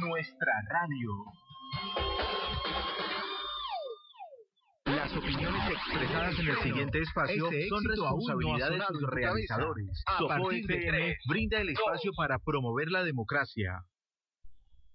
[0.00, 1.10] nuestra radio.
[4.84, 10.04] Las opiniones expresadas en el siguiente espacio son responsabilidad de sus realizadores.
[10.18, 13.82] Sopo FM brinda el espacio para promover la democracia.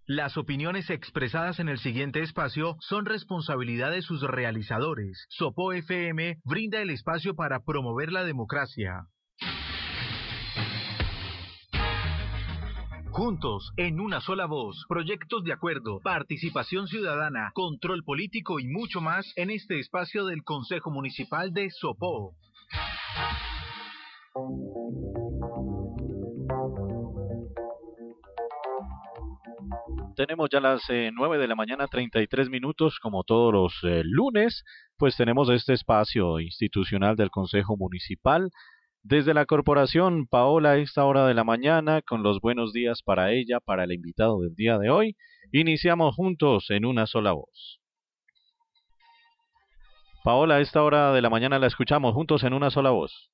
[0.06, 5.26] Las opiniones expresadas en el siguiente espacio son responsabilidad de sus realizadores.
[5.30, 9.08] Sopo FM brinda el espacio para promover la democracia.
[13.24, 19.32] Juntos, en una sola voz, proyectos de acuerdo, participación ciudadana, control político y mucho más
[19.36, 22.34] en este espacio del Consejo Municipal de Sopó.
[30.16, 34.64] Tenemos ya las eh, nueve de la mañana, 33 minutos, como todos los eh, lunes,
[34.98, 38.50] pues tenemos este espacio institucional del Consejo Municipal.
[39.04, 43.32] Desde la corporación, Paola, a esta hora de la mañana, con los buenos días para
[43.32, 45.16] ella, para el invitado del día de hoy,
[45.52, 47.82] iniciamos juntos en una sola voz.
[50.24, 53.32] Paola, a esta hora de la mañana la escuchamos juntos en una sola voz.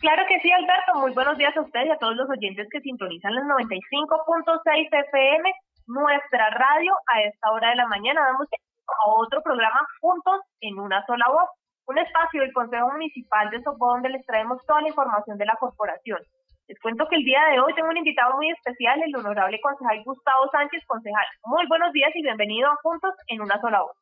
[0.00, 1.00] Claro que sí, Alberto.
[1.00, 5.50] Muy buenos días a ustedes y a todos los oyentes que sintonizan los 95.6 FM,
[5.86, 8.20] nuestra radio, a esta hora de la mañana.
[8.20, 11.48] Damos a otro programa juntos en una sola voz,
[11.86, 15.56] un espacio del Consejo Municipal de Sopó donde les traemos toda la información de la
[15.58, 16.20] corporación.
[16.68, 20.02] Les cuento que el día de hoy tengo un invitado muy especial, el honorable concejal
[20.04, 21.26] Gustavo Sánchez, concejal.
[21.46, 23.96] Muy buenos días y bienvenido a Juntos en una sola voz.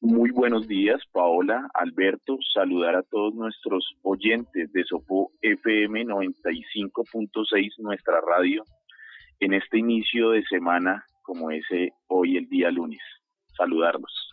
[0.00, 2.36] Muy buenos días, Paola, Alberto.
[2.52, 8.64] Saludar a todos nuestros oyentes de Sopo FM 95.6, nuestra radio,
[9.40, 13.00] en este inicio de semana como ese hoy, el día lunes.
[13.56, 14.23] Saludarlos.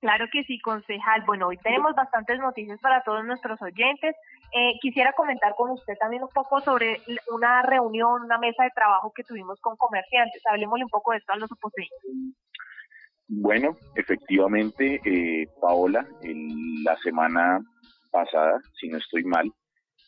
[0.00, 1.24] Claro que sí, concejal.
[1.26, 4.14] Bueno, hoy tenemos bastantes noticias para todos nuestros oyentes.
[4.52, 7.00] Eh, quisiera comentar con usted también un poco sobre
[7.32, 10.40] una reunión, una mesa de trabajo que tuvimos con comerciantes.
[10.46, 11.90] Hablemosle un poco de esto a los oposeños.
[13.26, 16.06] Bueno, efectivamente, eh, Paola,
[16.82, 17.60] la semana
[18.10, 19.52] pasada, si no estoy mal,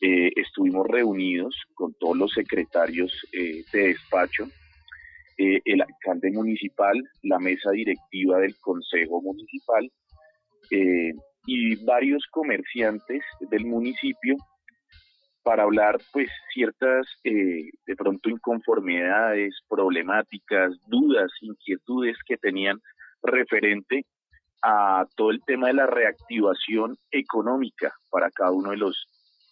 [0.00, 4.46] eh, estuvimos reunidos con todos los secretarios eh, de despacho,
[5.64, 9.90] el alcalde municipal, la mesa directiva del consejo municipal
[11.46, 14.36] y varios comerciantes del municipio
[15.42, 22.78] para hablar pues ciertas de pronto inconformidades, problemáticas, dudas, inquietudes que tenían
[23.22, 24.04] referente
[24.62, 29.06] a todo el tema de la reactivación económica para cada uno de los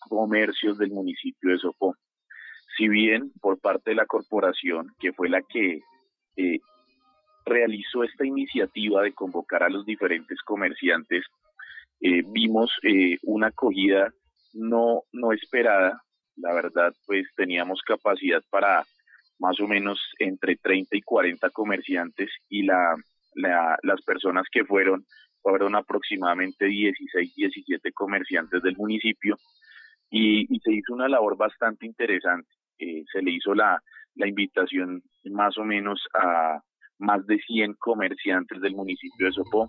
[0.09, 1.95] comercios del municipio de Sopó.
[2.79, 5.83] Si bien por parte de la corporación, que fue la que
[6.37, 6.61] eh,
[7.45, 11.25] realizó esta iniciativa de convocar a los diferentes comerciantes,
[12.01, 14.13] eh, vimos eh, una acogida
[14.55, 16.01] no, no esperada.
[16.37, 18.85] La verdad, pues teníamos capacidad para
[19.41, 22.97] más o menos entre 30 y 40 comerciantes y la
[23.35, 25.05] las personas que fueron,
[25.43, 29.37] fueron aproximadamente 16, 17 comerciantes del municipio
[30.11, 32.49] y, se hizo una labor bastante interesante.
[32.79, 33.81] Eh, se le hizo la,
[34.15, 36.61] la invitación más o menos a
[36.99, 39.69] más de 100 comerciantes del municipio de Sopó.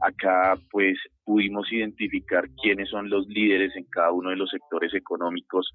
[0.00, 5.70] Acá pues pudimos identificar quiénes son los líderes en cada uno de los sectores económicos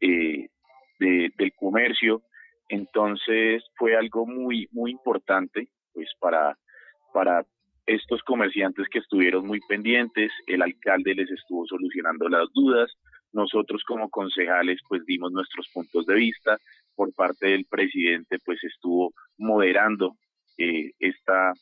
[0.00, 0.48] eh,
[0.98, 2.22] del comercio.
[2.68, 6.56] Entonces fue algo muy, muy importante pues para,
[7.12, 7.44] para
[7.86, 12.92] estos comerciantes que estuvieron muy pendientes, el alcalde les estuvo solucionando las dudas,
[13.38, 16.58] nosotros como concejales pues dimos nuestros puntos de vista,
[16.94, 20.16] por parte del presidente pues estuvo moderando
[20.58, 21.52] eh, esta,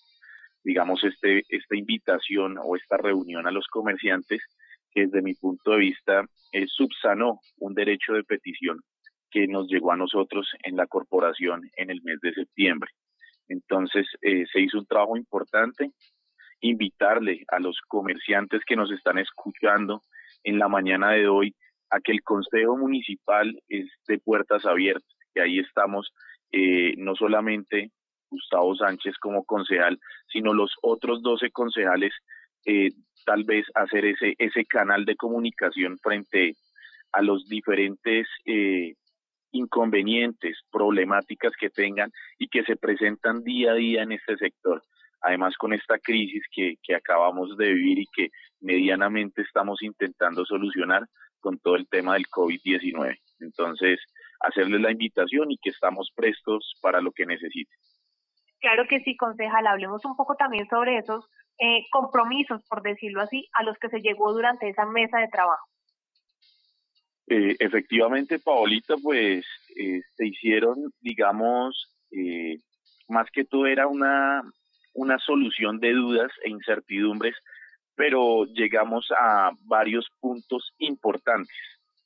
[0.65, 4.41] digamos, este, esta invitación o esta reunión a los comerciantes
[4.91, 8.81] que desde mi punto de vista eh, subsanó un derecho de petición
[9.31, 12.91] que nos llegó a nosotros en la corporación en el mes de septiembre.
[13.49, 15.91] Entonces eh, se hizo un trabajo importante,
[16.61, 20.01] invitarle a los comerciantes que nos están escuchando
[20.43, 21.55] en la mañana de hoy
[21.91, 26.13] a que el Consejo Municipal es de puertas abiertas, que ahí estamos
[26.53, 27.91] eh, no solamente
[28.31, 29.99] Gustavo Sánchez como concejal,
[30.29, 32.13] sino los otros 12 concejales,
[32.65, 32.91] eh,
[33.25, 36.55] tal vez hacer ese, ese canal de comunicación frente
[37.13, 38.95] a los diferentes eh,
[39.53, 44.83] inconvenientes, problemáticas que tengan y que se presentan día a día en este sector.
[45.23, 48.29] Además, con esta crisis que, que acabamos de vivir y que
[48.61, 51.07] medianamente estamos intentando solucionar
[51.47, 53.21] con todo el tema del COVID-19.
[53.39, 54.01] Entonces,
[54.41, 57.79] hacerles la invitación y que estamos prestos para lo que necesiten.
[58.59, 59.65] Claro que sí, concejal.
[59.69, 61.25] Hablemos un poco también sobre esos
[61.61, 65.69] eh, compromisos, por decirlo así, a los que se llegó durante esa mesa de trabajo.
[67.29, 69.47] Eh, efectivamente, Paolita, pues
[69.77, 72.57] eh, se hicieron, digamos, eh,
[73.09, 74.43] más que todo era una,
[74.95, 77.37] una solución de dudas e incertidumbres,
[77.97, 81.57] pero llegamos a varios puntos importantes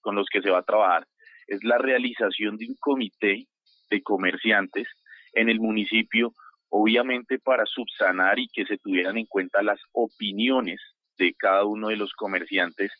[0.00, 1.06] con los que se va a trabajar.
[1.46, 3.46] Es la realización de un comité
[3.90, 4.86] de comerciantes
[5.32, 6.32] en el municipio,
[6.68, 10.80] obviamente para subsanar y que se tuvieran en cuenta las opiniones
[11.18, 12.92] de cada uno de los comerciantes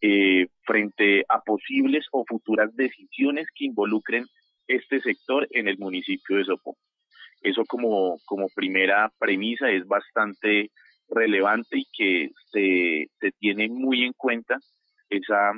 [0.00, 4.26] eh, frente a posibles o futuras decisiones que involucren
[4.66, 6.76] este sector en el municipio de Sopó.
[7.42, 10.70] Eso como, como primera premisa es bastante
[11.08, 13.08] relevante y que se,
[13.38, 14.58] tiene muy en cuenta
[15.08, 15.52] esa,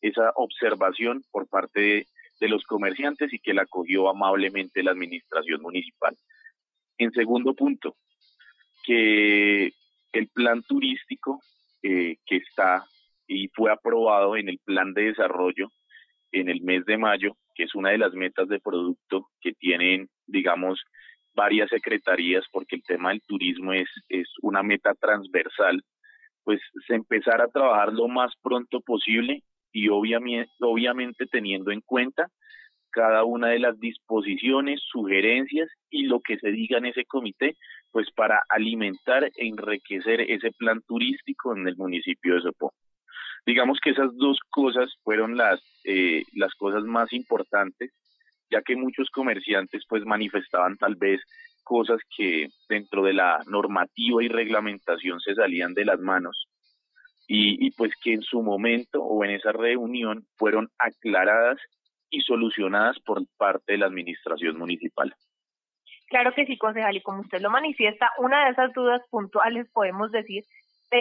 [0.00, 2.06] esa observación por parte de,
[2.40, 6.16] de los comerciantes y que la acogió amablemente la administración municipal.
[6.98, 7.96] En segundo punto,
[8.84, 9.72] que
[10.12, 11.40] el plan turístico
[11.82, 12.84] eh, que está
[13.26, 15.70] y fue aprobado en el plan de desarrollo
[16.32, 20.08] en el mes de mayo, que es una de las metas de producto que tienen,
[20.26, 20.82] digamos,
[21.34, 25.82] varias secretarías, porque el tema del turismo es, es una meta transversal,
[26.44, 29.42] pues se empezara a trabajar lo más pronto posible
[29.72, 32.28] y obviamente, obviamente teniendo en cuenta
[32.90, 37.56] cada una de las disposiciones, sugerencias y lo que se diga en ese comité,
[37.90, 42.72] pues para alimentar e enriquecer ese plan turístico en el municipio de Sopó.
[43.46, 47.92] Digamos que esas dos cosas fueron las, eh, las cosas más importantes,
[48.52, 51.20] ya que muchos comerciantes pues manifestaban tal vez
[51.64, 56.48] cosas que dentro de la normativa y reglamentación se salían de las manos
[57.26, 61.58] y, y pues que en su momento o en esa reunión fueron aclaradas
[62.10, 65.14] y solucionadas por parte de la administración municipal.
[66.08, 70.12] Claro que sí, concejal, y como usted lo manifiesta, una de esas dudas puntuales podemos
[70.12, 70.44] decir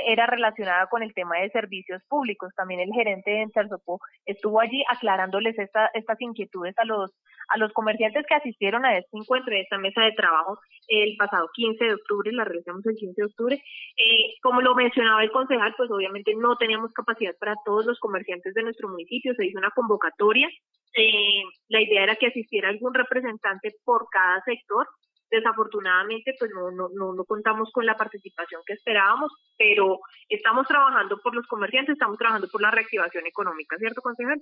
[0.07, 2.53] era relacionada con el tema de servicios públicos.
[2.55, 7.11] También el gerente de Entersopó estuvo allí aclarándoles esta, estas inquietudes a los
[7.47, 10.57] a los comerciantes que asistieron a este encuentro, a esta mesa de trabajo
[10.88, 13.63] el pasado 15 de octubre, la realizamos el 15 de octubre.
[13.97, 18.53] Eh, como lo mencionaba el concejal, pues obviamente no teníamos capacidad para todos los comerciantes
[18.53, 20.49] de nuestro municipio, se hizo una convocatoria.
[20.94, 24.87] Eh, la idea era que asistiera algún representante por cada sector
[25.31, 31.33] Desafortunadamente, pues no, no, no, contamos con la participación que esperábamos, pero estamos trabajando por
[31.33, 34.42] los comerciantes, estamos trabajando por la reactivación económica, ¿cierto, concejal?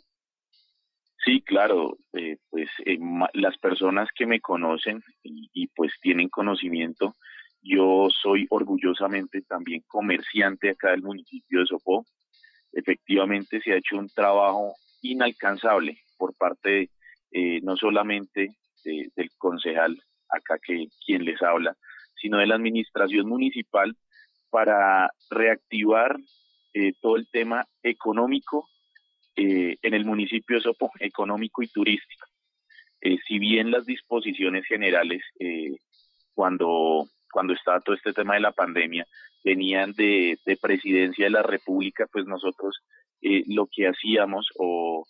[1.24, 2.98] Sí, claro, eh, pues eh,
[3.34, 7.14] las personas que me conocen y, pues tienen conocimiento,
[7.62, 12.04] yo soy orgullosamente también comerciante acá del municipio de Sopó.
[12.72, 16.90] Efectivamente se ha hecho un trabajo inalcanzable por parte
[17.32, 21.76] eh, no solamente del concejal acá que quien les habla,
[22.16, 23.96] sino de la administración municipal
[24.50, 26.18] para reactivar
[26.74, 28.68] eh, todo el tema económico
[29.36, 32.28] eh, en el municipio de económico y turístico.
[33.02, 35.22] Eh, si bien las disposiciones generales,
[36.34, 39.08] cuando, cuando estaba todo este tema de la pandemia,
[39.44, 42.78] venían de, de presidencia de la República, pues nosotros
[43.22, 45.06] lo que hacíamos, o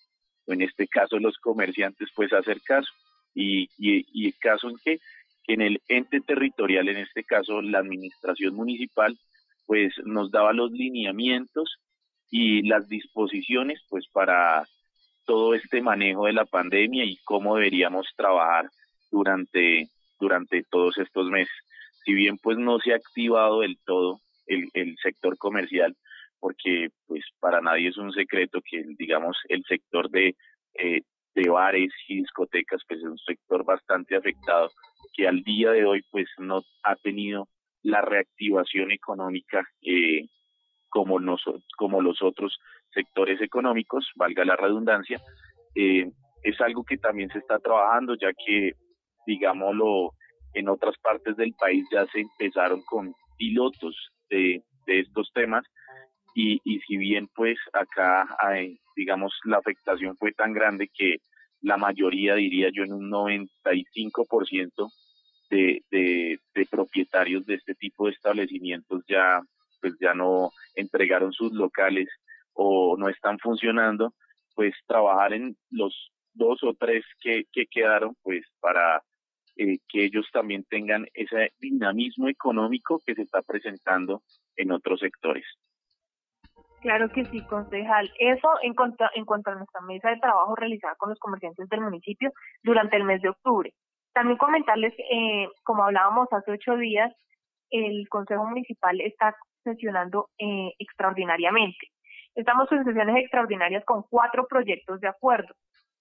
[0.47, 2.91] en este caso los comerciantes, pues hacer caso
[3.33, 4.99] y, y, el caso en que
[5.47, 9.17] en el ente territorial, en este caso la administración municipal,
[9.65, 11.77] pues nos daba los lineamientos
[12.29, 14.65] y las disposiciones pues para
[15.25, 18.69] todo este manejo de la pandemia y cómo deberíamos trabajar
[19.11, 19.87] durante,
[20.19, 21.53] durante todos estos meses.
[22.05, 25.95] Si bien pues no se ha activado del todo el, el sector comercial,
[26.39, 30.35] porque pues para nadie es un secreto que digamos el sector de
[30.75, 31.01] eh,
[31.35, 34.69] de bares y discotecas, pues es un sector bastante afectado
[35.13, 37.47] que al día de hoy pues no ha tenido
[37.83, 40.27] la reactivación económica eh,
[40.89, 41.41] como, nos,
[41.77, 42.57] como los otros
[42.93, 45.19] sectores económicos, valga la redundancia.
[45.75, 46.09] Eh,
[46.43, 48.73] es algo que también se está trabajando, ya que,
[49.27, 50.11] digámoslo,
[50.53, 53.95] en otras partes del país ya se empezaron con pilotos
[54.29, 55.63] de, de estos temas
[56.41, 58.25] y, y si bien pues acá
[58.95, 61.17] digamos la afectación fue tan grande que
[61.61, 64.89] la mayoría diría yo en un 95%
[65.49, 69.41] de, de, de propietarios de este tipo de establecimientos ya
[69.81, 72.07] pues ya no entregaron sus locales
[72.53, 74.13] o no están funcionando
[74.55, 75.93] pues trabajar en los
[76.33, 79.03] dos o tres que, que quedaron pues para
[79.57, 84.23] eh, que ellos también tengan ese dinamismo económico que se está presentando
[84.55, 85.45] en otros sectores.
[86.81, 88.09] Claro que sí, concejal.
[88.19, 91.81] Eso en cuanto, en cuanto a nuestra mesa de trabajo realizada con los comerciantes del
[91.81, 92.31] municipio
[92.63, 93.73] durante el mes de octubre.
[94.13, 97.13] También comentarles, eh, como hablábamos hace ocho días,
[97.69, 101.87] el Consejo Municipal está sesionando eh, extraordinariamente.
[102.35, 105.53] Estamos en sesiones extraordinarias con cuatro proyectos de acuerdo.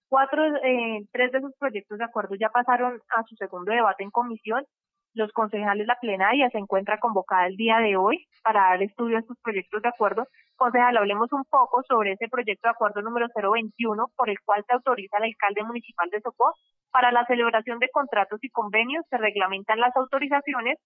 [0.07, 4.11] Cuatro, eh, tres de esos proyectos de acuerdo ya pasaron a su segundo debate en
[4.11, 4.65] comisión.
[5.13, 9.21] Los concejales, la plenaria se encuentra convocada el día de hoy para dar estudio a
[9.21, 10.27] estos proyectos de acuerdo.
[10.55, 14.73] Concejal, hablemos un poco sobre ese proyecto de acuerdo número 021 por el cual se
[14.73, 16.53] autoriza al alcalde municipal de Sopó
[16.91, 20.77] para la celebración de contratos y convenios, se reglamentan las autorizaciones,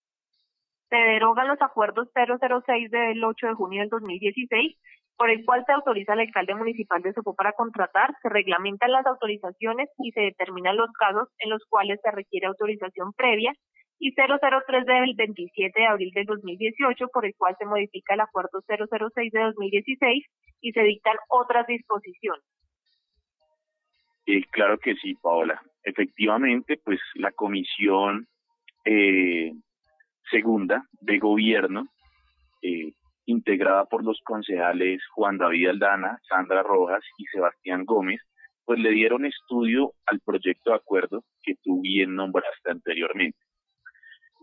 [0.89, 4.77] se derogan los acuerdos 006 del 8 de junio del 2016
[5.17, 9.05] por el cual se autoriza al alcalde municipal de Sopó para contratar, se reglamentan las
[9.05, 13.53] autorizaciones y se determinan los casos en los cuales se requiere autorización previa,
[14.03, 18.61] y 003 del 27 de abril del 2018, por el cual se modifica el acuerdo
[18.67, 20.25] 006 de 2016
[20.59, 22.43] y se dictan otras disposiciones.
[24.25, 25.61] Eh, claro que sí, Paola.
[25.83, 28.27] Efectivamente, pues la comisión
[28.83, 29.53] eh,
[30.29, 31.87] segunda de gobierno
[32.61, 32.91] eh,
[33.25, 38.19] integrada por los concejales Juan David Aldana, Sandra Rojas y Sebastián Gómez,
[38.65, 43.37] pues le dieron estudio al proyecto de acuerdo que tú bien nombraste anteriormente.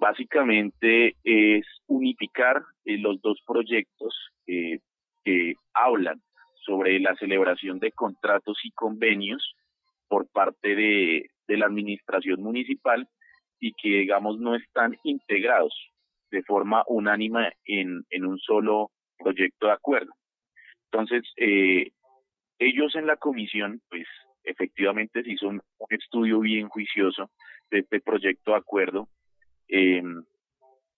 [0.01, 4.15] Básicamente es unificar eh, los dos proyectos
[4.47, 6.21] que hablan
[6.65, 9.55] sobre la celebración de contratos y convenios
[10.09, 13.09] por parte de, la administración municipal
[13.59, 15.75] y que digamos no están integrados
[16.31, 20.13] de forma unánima en, un solo proyecto de acuerdo.
[20.85, 21.91] Entonces, eh,
[22.61, 24.07] ellos en la comisión, pues
[24.45, 27.31] efectivamente se hizo un, estudio bien juicioso
[27.71, 29.09] de este proyecto de acuerdo.
[29.71, 30.25] Em,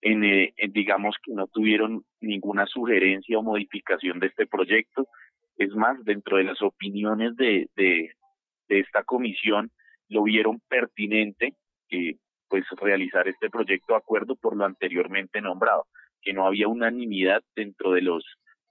[0.00, 5.06] eh, en, digamos que no tuvieron ninguna sugerencia o modificación de este proyecto.
[5.56, 8.10] Es más, dentro de las opiniones de, de,
[8.68, 9.70] de esta comisión,
[10.08, 11.54] lo vieron pertinente
[11.88, 12.16] que
[12.48, 15.86] pues realizar este proyecto de acuerdo por lo anteriormente nombrado,
[16.20, 18.24] que no había unanimidad dentro de los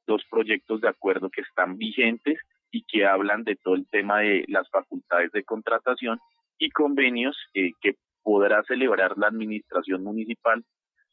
[0.05, 2.39] dos proyectos de acuerdo que están vigentes
[2.71, 6.19] y que hablan de todo el tema de las facultades de contratación
[6.57, 10.63] y convenios eh, que podrá celebrar la administración municipal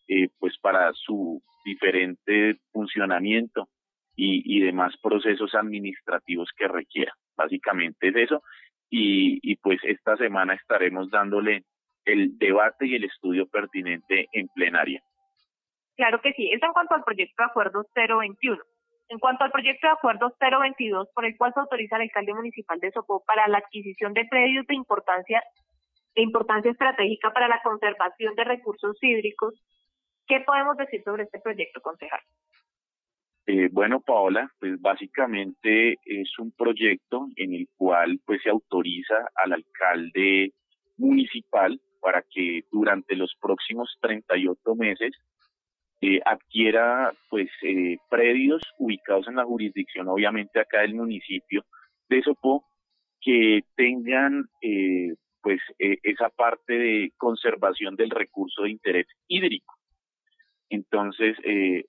[0.09, 3.69] eh, pues para su diferente funcionamiento
[4.17, 7.13] y, y, demás procesos administrativos que requiera.
[7.37, 8.43] Básicamente es eso.
[8.91, 11.65] Y, y pues esta semana estaremos dándole
[12.05, 15.03] el debate y el estudio pertinente en plenaria.
[15.97, 18.63] Claro que sí, eso en cuanto al proyecto de acuerdo 021.
[19.11, 22.79] En cuanto al proyecto de acuerdo 022, por el cual se autoriza al alcalde municipal
[22.79, 25.43] de Sopó para la adquisición de predios de importancia,
[26.15, 29.55] de importancia estratégica para la conservación de recursos hídricos,
[30.27, 32.21] ¿qué podemos decir sobre este proyecto, concejal?
[33.47, 39.55] Eh, bueno, Paola, pues básicamente es un proyecto en el cual pues se autoriza al
[39.55, 40.53] alcalde
[40.99, 45.13] municipal para que durante los próximos 38 meses
[46.01, 51.65] eh, adquiera pues eh, predios ubicados en la jurisdicción obviamente acá del municipio
[52.09, 52.65] de Sopó
[53.21, 55.15] que tengan eh,
[55.49, 59.77] pues esa parte de conservación del recurso de interés hídrico.
[60.69, 61.39] Entonces,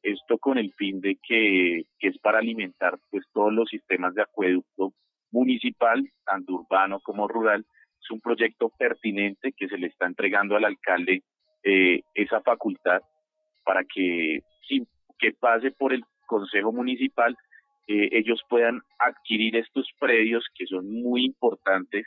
[0.02, 4.22] esto con el fin de que, que, es para alimentar pues todos los sistemas de
[4.22, 4.94] acueducto
[5.32, 7.66] municipal, tanto urbano como rural,
[8.02, 11.24] es un proyecto pertinente que se le está entregando al alcalde
[11.62, 13.02] eh, esa facultad
[13.66, 14.40] para que,
[15.18, 17.36] que pase por el Consejo Municipal,
[17.90, 22.06] eh, ellos puedan adquirir estos predios que son muy importantes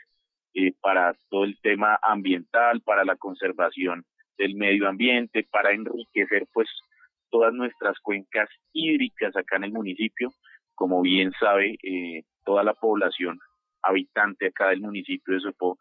[0.53, 4.05] eh, para todo el tema ambiental, para la conservación
[4.37, 6.67] del medio ambiente, para enriquecer pues
[7.29, 10.31] todas nuestras cuencas hídricas acá en el municipio.
[10.75, 11.77] Como bien sabe,
[12.43, 13.39] toda la población
[13.83, 15.77] habitante acá del municipio de Sopó,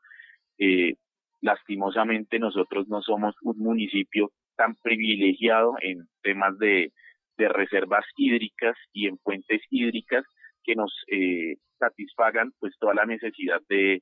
[0.59, 0.95] eh,
[1.41, 6.93] lastimosamente nosotros no somos un municipio tan privilegiado en temas de,
[7.39, 10.25] reservas hídricas y en fuentes hídricas
[10.63, 14.01] que nos eh, satisfagan pues toda la necesidad de,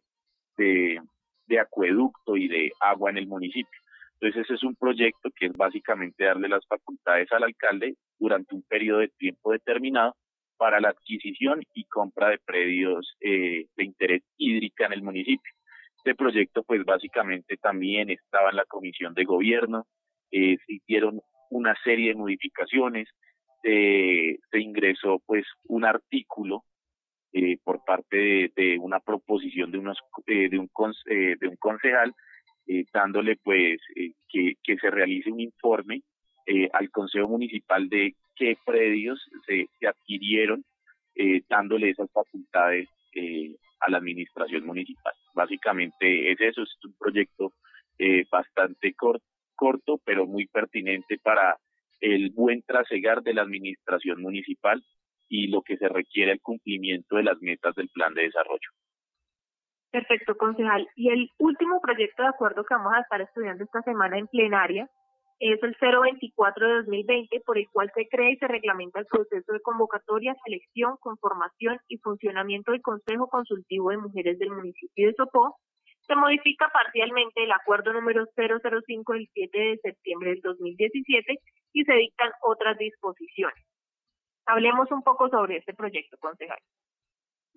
[0.61, 3.81] de, acueducto y de agua en el municipio.
[4.15, 8.63] Entonces ese es un proyecto que es básicamente darle las facultades al alcalde durante un
[8.63, 10.15] periodo de tiempo determinado
[10.57, 15.53] para la adquisición y compra de predios eh, de interés hídrica en el municipio.
[15.97, 19.87] Este proyecto pues básicamente también estaba en la comisión de gobierno,
[20.31, 23.09] eh, se hicieron una serie de modificaciones,
[23.63, 26.65] se ingresó pues un artículo
[27.33, 30.71] eh, por parte de, una proposición de unos eh, de un
[31.07, 32.15] eh, concejal
[32.93, 33.81] dándole pues
[34.29, 36.03] que, que se realice un informe
[36.73, 40.65] al consejo municipal de qué predios se, adquirieron,
[41.15, 45.13] eh, dándole esas facultades eh, a la administración municipal.
[45.35, 47.53] Básicamente es eso, es un proyecto
[47.99, 51.59] eh, bastante corto, pero muy pertinente para
[52.01, 54.83] el buen trasegar de la administración municipal
[55.31, 58.69] y lo que se requiere el cumplimiento de las metas del plan de desarrollo.
[59.91, 60.87] Perfecto, concejal.
[60.97, 64.89] Y el último proyecto de acuerdo que vamos a estar estudiando esta semana en plenaria
[65.39, 69.53] es el 024 de 2020, por el cual se crea y se reglamenta el proceso
[69.53, 75.57] de convocatoria, selección, conformación y funcionamiento del Consejo Consultivo de Mujeres del municipio de Sopó.
[76.07, 81.39] Se modifica parcialmente el acuerdo número 005 del 7 de septiembre del 2017
[81.73, 83.70] y se dictan otras disposiciones.
[84.51, 86.59] Hablemos un poco sobre este proyecto, concejal.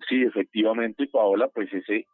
[0.08, 2.06] Sí, efectivamente, Paola, pues ese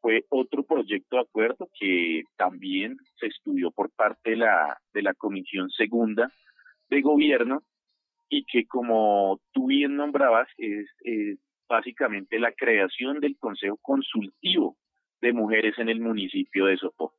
[0.00, 5.14] fue otro proyecto de acuerdo que también se estudió por parte de la, de la
[5.14, 6.30] Comisión Segunda
[6.88, 7.62] de Gobierno
[8.28, 10.86] y que como tú bien nombrabas es,
[11.68, 14.76] básicamente la creación del Consejo Consultivo
[15.20, 17.14] de Mujeres en el municipio de Sopó.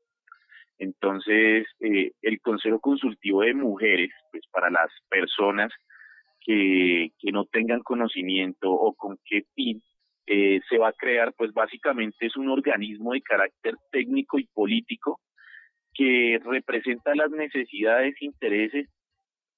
[0.78, 5.74] Entonces, eh, el Consejo Consultivo de Mujeres, pues para las personas
[6.48, 9.82] que, no tengan conocimiento o con qué fin
[10.26, 15.20] eh, se va a crear, pues básicamente es un organismo de carácter técnico y político
[15.94, 18.88] que representa las necesidades, intereses,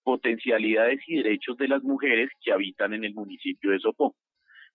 [0.04, 4.16] potencialidades y derechos de las mujeres que habitan en el municipio de Sopó,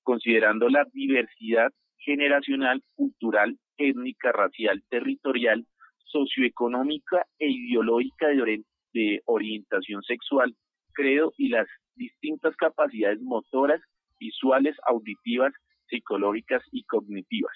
[0.03, 5.65] considerando la diversidad generacional, cultural, étnica, racial, territorial,
[6.05, 10.55] socioeconómica e ideológica de, de orientación sexual,
[10.93, 13.81] credo y las distintas capacidades motoras,
[14.19, 15.53] visuales, auditivas,
[15.89, 17.55] psicológicas y cognitivas.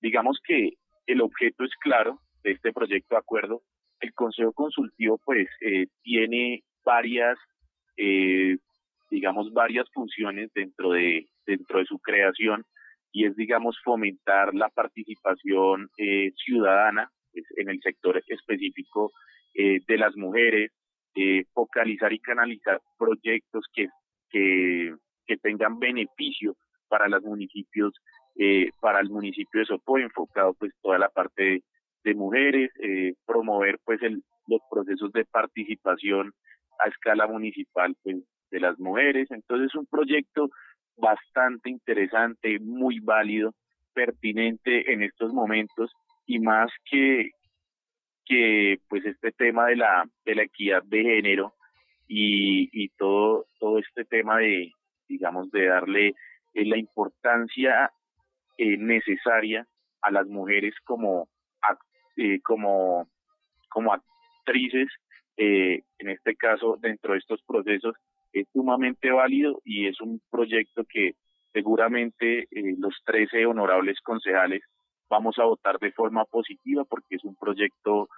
[0.00, 0.74] Digamos que
[1.06, 3.62] el objeto es claro de este proyecto de acuerdo.
[4.00, 7.38] El Consejo Consultivo pues eh, tiene varias,
[7.96, 8.56] eh,
[9.10, 12.64] digamos, varias funciones dentro de, dentro de su creación
[13.12, 19.12] y es, digamos, fomentar la participación eh, ciudadana pues, en el sector específico
[19.56, 20.72] de las mujeres,
[21.52, 23.88] focalizar y canalizar proyectos que,
[24.30, 24.96] que,
[25.42, 26.56] tengan beneficio
[26.88, 27.92] para los municipios,
[28.36, 31.62] eh, para el municipio de Sopo, enfocado pues toda la parte
[32.04, 36.32] de, mujeres, eh, promover pues el, los procesos de participación
[36.84, 38.16] a escala municipal pues
[38.50, 39.30] de las mujeres.
[39.30, 40.50] Entonces es un proyecto
[40.96, 43.52] bastante interesante, muy válido,
[43.94, 45.92] pertinente en estos momentos
[46.26, 47.30] y más que
[48.26, 51.54] que pues este tema de la de la equidad de género
[52.08, 54.72] y, y todo todo este tema de
[55.08, 56.14] digamos de darle
[56.54, 57.90] eh, la importancia
[58.56, 59.66] eh, necesaria
[60.02, 61.28] a las mujeres como,
[62.16, 63.08] eh, como,
[63.68, 64.88] como actrices,
[65.36, 67.96] en este caso dentro de estos procesos,
[68.32, 71.14] es sumamente válido y es un proyecto que
[71.52, 72.46] seguramente
[72.78, 74.62] los 13 honorables concejales
[75.08, 78.08] vamos a votar de forma positiva porque es un proyecto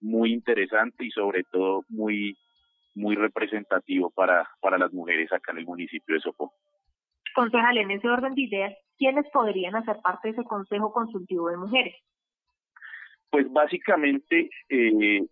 [0.00, 2.36] muy interesante y sobre todo muy
[2.94, 6.52] muy representativo para, para las mujeres acá en el municipio de Sopó.
[7.34, 11.56] Concejal, en ese orden de ideas, ¿quiénes podrían hacer parte de ese Consejo Consultivo de
[11.56, 11.96] Mujeres?
[13.30, 15.26] Pues básicamente eh,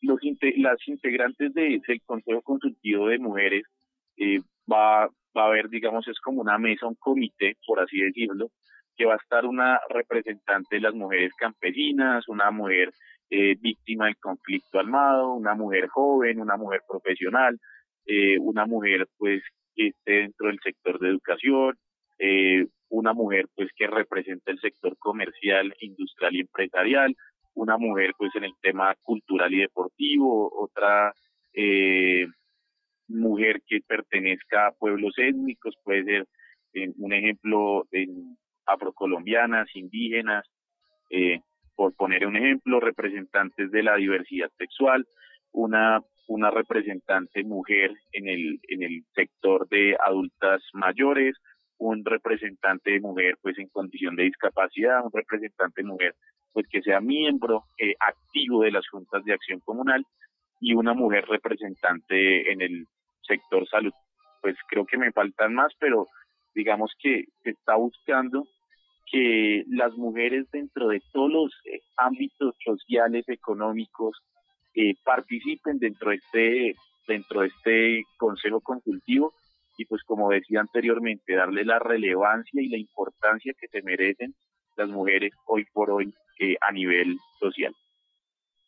[0.00, 0.18] los
[0.56, 3.64] las integrantes del Consejo Consultivo de Mujeres
[4.16, 8.50] eh, va, va a haber, digamos, es como una mesa, un comité, por así decirlo,
[8.96, 12.92] que va a estar una representante de las mujeres campesinas, una mujer
[13.30, 17.58] eh, víctima del conflicto armado, una mujer joven, una mujer profesional,
[18.06, 19.42] eh, una mujer pues
[19.74, 21.74] que esté dentro del sector de educación,
[22.18, 27.16] eh, una mujer pues que representa el sector comercial, industrial y empresarial,
[27.54, 31.12] una mujer pues en el tema cultural y deportivo, otra
[31.54, 32.26] eh,
[33.08, 36.26] mujer que pertenezca a pueblos étnicos, puede ser
[36.98, 40.46] un ejemplo en afrocolombianas, indígenas,
[41.10, 41.40] eh,
[41.74, 45.06] por poner un ejemplo, representantes de la diversidad sexual,
[45.52, 51.36] una una representante mujer en el, en el sector de adultas mayores,
[51.78, 56.14] un representante mujer pues en condición de discapacidad, un representante mujer
[56.52, 60.04] pues que sea miembro eh, activo de las juntas de acción comunal
[60.60, 62.86] y una mujer representante en el
[63.22, 63.92] sector salud.
[64.40, 66.06] Pues creo que me faltan más, pero
[66.54, 68.46] digamos que se está buscando
[69.10, 74.16] que las mujeres dentro de todos los eh, ámbitos sociales, económicos,
[74.74, 76.74] eh, participen dentro de este
[77.06, 79.34] dentro de este consejo consultivo
[79.76, 84.34] y pues como decía anteriormente darle la relevancia y la importancia que se merecen
[84.76, 87.72] las mujeres hoy por hoy eh, a nivel social.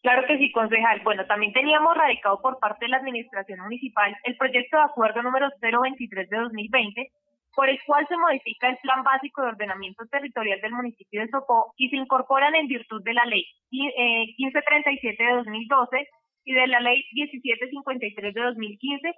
[0.03, 1.01] Claro que sí, concejal.
[1.03, 5.49] Bueno, también teníamos radicado por parte de la Administración Municipal el proyecto de acuerdo número
[5.61, 7.11] 023 de 2020
[7.57, 11.73] por el cual se modifica el Plan Básico de Ordenamiento Territorial del municipio de Sopó
[11.79, 16.09] y se incorporan en virtud de la Ley 1537 eh, de 2012
[16.45, 19.14] y de la Ley 1753 de 2015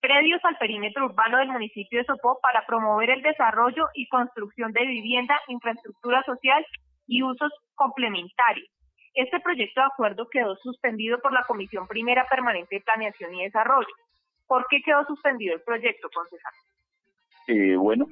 [0.00, 4.86] predios al perímetro urbano del municipio de Sopó para promover el desarrollo y construcción de
[4.86, 6.64] vivienda, infraestructura social
[7.06, 8.68] y usos complementarios.
[9.12, 13.94] Este proyecto de acuerdo quedó suspendido por la Comisión Primera Permanente de Planeación y Desarrollo.
[14.46, 16.54] ¿Por qué quedó suspendido el proyecto, concejal?
[17.46, 18.08] Eh, bueno,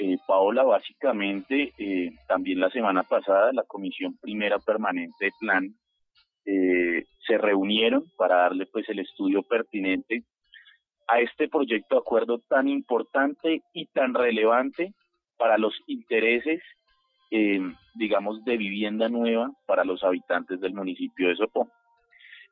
[0.00, 5.74] eh, Paola, básicamente, eh, también la semana pasada la Comisión Primera Permanente de Plan
[6.44, 10.22] eh, se reunieron para darle pues el estudio pertinente
[11.08, 14.94] a este proyecto de acuerdo tan importante y tan relevante
[15.36, 16.62] para los intereses,
[17.94, 21.68] digamos, de vivienda nueva para los habitantes del municipio de Sopó.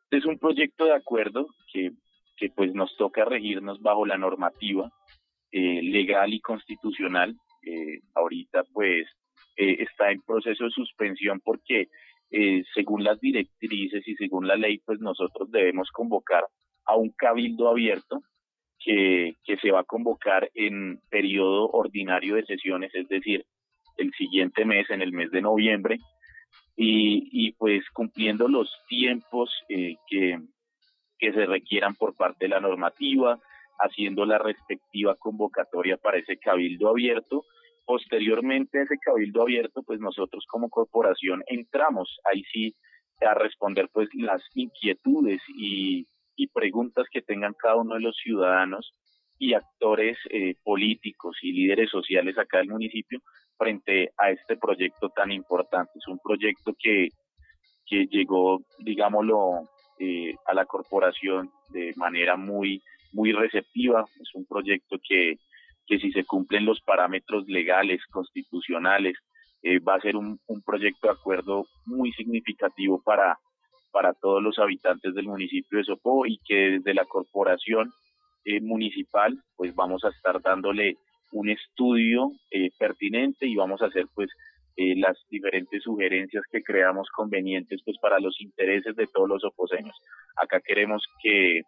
[0.04, 1.92] Este es un proyecto de acuerdo que,
[2.36, 4.90] que pues nos toca regirnos bajo la normativa
[5.58, 7.34] eh, legal y constitucional.
[7.62, 9.06] Eh, ahorita pues
[9.56, 11.88] eh, está en proceso de suspensión porque
[12.74, 16.44] según las directrices y según la ley pues nosotros debemos convocar
[16.84, 18.20] a un cabildo abierto
[18.78, 23.46] que, que se va a convocar en periodo ordinario de sesiones, es decir,
[23.96, 26.00] el siguiente mes, en el mes de noviembre,
[26.76, 29.96] y, y pues cumpliendo los tiempos que,
[31.18, 33.38] que se requieran por parte de la normativa,
[33.78, 37.44] haciendo la respectiva convocatoria para ese cabildo abierto.
[37.84, 42.74] Posteriormente a ese cabildo abierto, pues nosotros como corporación entramos ahí sí
[43.20, 46.06] a responder pues las inquietudes y,
[46.52, 48.92] preguntas que tengan cada uno de los ciudadanos
[49.38, 53.20] y actores eh, políticos y líderes sociales acá del municipio
[53.58, 55.92] frente a este proyecto tan importante.
[55.96, 57.08] Es un proyecto que,
[57.86, 62.82] que llegó, digámoslo, eh, a la corporación de manera muy
[63.16, 64.04] muy receptiva.
[64.20, 65.38] Es un proyecto que,
[65.86, 69.16] que si se cumplen los parámetros legales, constitucionales,
[69.62, 73.38] eh, va a ser un, un, proyecto de acuerdo muy significativo para,
[73.90, 77.90] para todos los habitantes del municipio de Sopó y que desde la corporación
[78.44, 80.98] eh, municipal pues vamos a estar dándole
[81.32, 84.28] un estudio eh, pertinente y vamos a hacer pues
[84.78, 89.96] las diferentes sugerencias que creamos convenientes pues para los intereses de todos los oposeños.
[90.36, 91.62] Acá queremos que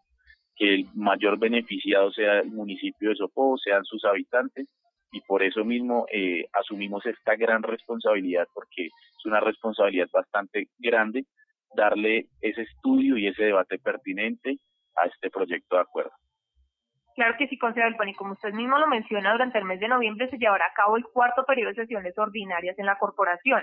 [0.59, 4.67] que el mayor beneficiado sea el municipio de Sopó, sean sus habitantes,
[5.13, 11.25] y por eso mismo eh, asumimos esta gran responsabilidad, porque es una responsabilidad bastante grande
[11.75, 14.57] darle ese estudio y ese debate pertinente
[14.97, 16.13] a este proyecto de acuerdo.
[17.15, 20.29] Claro que sí, concejal y como usted mismo lo menciona, durante el mes de noviembre
[20.31, 23.63] se llevará a cabo el cuarto periodo de sesiones ordinarias en la corporación,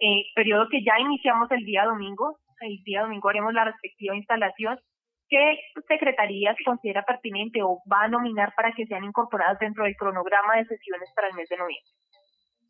[0.00, 4.78] eh, periodo que ya iniciamos el día domingo, el día domingo haremos la respectiva instalación
[5.28, 5.58] ¿Qué
[5.88, 10.66] secretarías considera pertinente o va a nominar para que sean incorporadas dentro del cronograma de
[10.66, 11.90] sesiones para el mes de noviembre?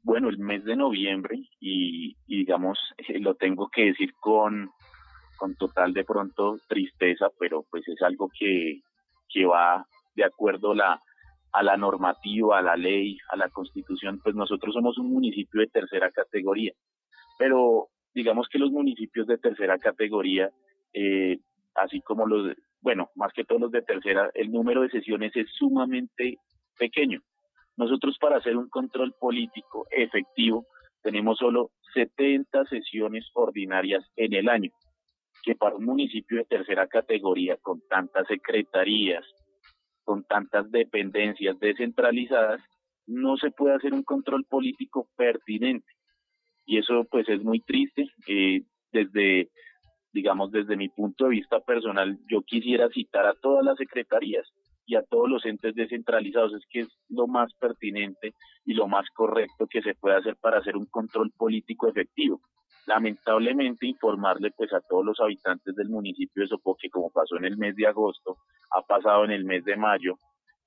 [0.02, 4.70] Bueno, el mes de noviembre, y, digamos, eh, lo tengo que decir con,
[5.38, 8.80] con total de pronto tristeza, pero pues es algo que,
[9.28, 11.00] que va de acuerdo la,
[11.52, 15.68] a la normativa, a la ley, a la constitución, pues nosotros somos un municipio de
[15.68, 16.72] tercera categoría,
[17.38, 20.50] pero digamos que los municipios de tercera categoría
[20.92, 21.38] eh,
[21.74, 25.48] así como los, bueno, más que todos los de tercera, el número de sesiones es
[25.56, 26.38] sumamente
[26.78, 27.20] pequeño.
[27.76, 30.66] Nosotros para hacer un control político efectivo
[31.02, 34.70] tenemos solo 70 sesiones ordinarias en el año,
[35.42, 39.24] que para un municipio de tercera categoría con tantas secretarías,
[40.04, 42.60] con tantas dependencias descentralizadas,
[43.06, 45.92] no se puede hacer un control político pertinente.
[46.64, 48.06] Y eso pues es muy triste.
[48.26, 48.62] Eh,
[48.94, 49.50] desde
[50.14, 54.48] digamos, desde mi punto de vista personal, yo quisiera citar a todas las secretarías
[54.86, 58.32] y a todos los entes descentralizados, es que es lo más pertinente
[58.64, 62.40] y lo más correcto que se puede hacer para hacer un control político efectivo.
[62.86, 67.56] Lamentablemente informarle pues a todos los habitantes del municipio de Sopoque, como pasó en el
[67.56, 68.36] mes de agosto,
[68.70, 70.14] ha pasado en el mes de mayo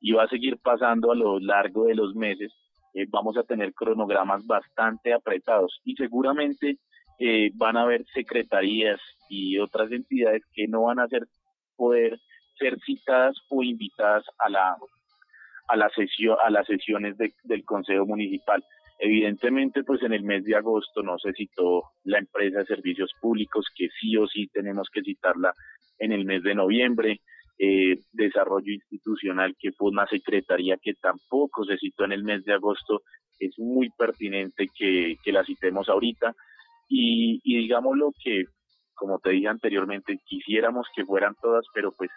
[0.02, 2.52] y va a seguir pasando a lo largo de los meses,
[2.94, 6.80] eh, vamos a tener cronogramas bastante apretados y seguramente
[7.20, 9.00] eh, van a haber secretarías
[9.30, 11.08] y otras entidades que no van a
[11.76, 12.20] poder
[12.58, 14.78] ser citadas o invitadas a la
[15.70, 18.64] a la sesión a las sesiones del Consejo Municipal.
[19.00, 23.66] Evidentemente, pues en el mes de agosto no se citó la empresa de servicios públicos,
[23.76, 25.54] que sí o sí tenemos que citarla
[26.00, 27.20] en el mes de noviembre.
[27.60, 32.54] Eh, desarrollo institucional, que fue una secretaría que tampoco se citó en el mes de
[32.54, 33.02] agosto,
[33.40, 36.36] es muy pertinente que la citemos ahorita.
[36.88, 38.46] Y, y digamos lo que,
[38.96, 42.10] como te dije anteriormente, quisiéramos que fueran todas, pero pues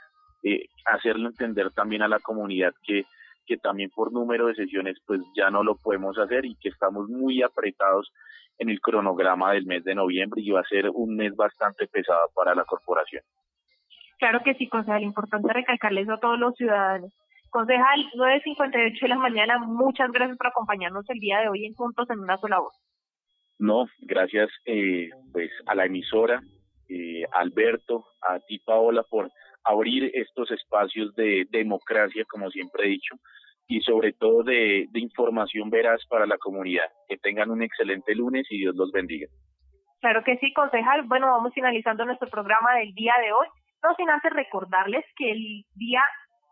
[0.42, 3.04] eh, hacerlo entender también a la comunidad que,
[3.46, 7.08] que también por número de sesiones pues ya no lo podemos hacer y que estamos
[7.08, 8.10] muy apretados
[8.58, 12.30] en el cronograma del mes de noviembre y va a ser un mes bastante pesado
[12.34, 13.22] para la corporación.
[14.18, 17.12] Claro que sí, concejal, importante recalcarles a todos los ciudadanos
[17.50, 22.08] Concejal, 9.58 de la mañana, muchas gracias por acompañarnos el día de hoy en Juntos
[22.08, 22.74] en una sola voz.
[23.60, 26.40] No, gracias eh, pues a la emisora,
[26.88, 29.30] eh, Alberto, a ti Paola por
[29.64, 33.16] abrir estos espacios de democracia, como siempre he dicho,
[33.68, 36.86] y sobre todo de, de información veraz para la comunidad.
[37.06, 39.28] Que tengan un excelente lunes y Dios los bendiga.
[40.00, 41.02] Claro que sí, concejal.
[41.02, 43.46] Bueno, vamos finalizando nuestro programa del día de hoy.
[43.82, 46.02] No sin antes recordarles que el día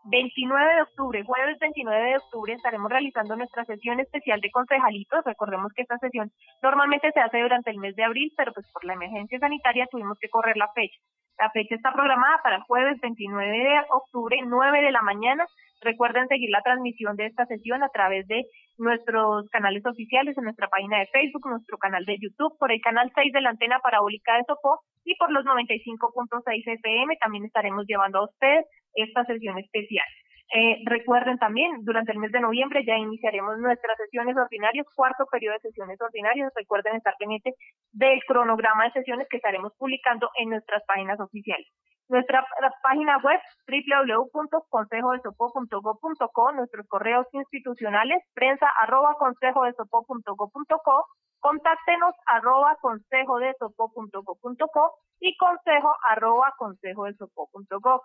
[0.05, 5.25] 29 de octubre, jueves 29 de octubre, estaremos realizando nuestra sesión especial de concejalitos.
[5.25, 6.31] Recordemos que esta sesión
[6.63, 10.19] normalmente se hace durante el mes de abril, pero pues por la emergencia sanitaria tuvimos
[10.19, 10.99] que correr la fecha.
[11.39, 15.47] La fecha está programada para el jueves 29 de octubre, 9 de la mañana.
[15.81, 18.45] Recuerden seguir la transmisión de esta sesión a través de
[18.77, 23.13] nuestros canales oficiales, en nuestra página de Facebook, nuestro canal de YouTube, por el canal
[23.15, 28.19] 6 de la antena parabólica de Sopó y por los 95.6 FM también estaremos llevando
[28.19, 30.07] a ustedes esta sesión especial.
[30.55, 35.53] Eh, recuerden también, durante el mes de noviembre ya iniciaremos nuestras sesiones ordinarias, cuarto periodo
[35.55, 36.51] de sesiones ordinarias.
[36.57, 37.55] Recuerden estar pendientes
[37.93, 41.67] del cronograma de sesiones que estaremos publicando en nuestras páginas oficiales.
[42.09, 42.47] Nuestra
[42.83, 51.05] página web www.consejodesopo.go.co, nuestros correos institucionales, prensa arroba consejodesopo.go.co,
[51.41, 58.03] contáctenos arroba consejodesopo.go.co y consejo arroba consejodesopo.go.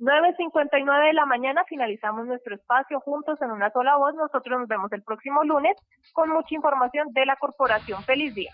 [0.00, 4.14] 9.59 de la mañana finalizamos nuestro espacio juntos en una sola voz.
[4.14, 5.76] Nosotros nos vemos el próximo lunes
[6.14, 8.02] con mucha información de la corporación.
[8.04, 8.52] Feliz día.